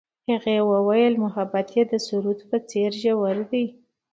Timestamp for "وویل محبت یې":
0.71-1.83